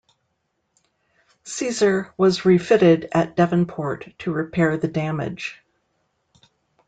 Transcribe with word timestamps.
"Caesar" 1.43 2.11
was 2.17 2.43
refitted 2.43 3.07
at 3.11 3.35
Devonport 3.35 4.17
to 4.17 4.31
repair 4.33 4.75
the 4.75 4.87
damage. 4.87 5.63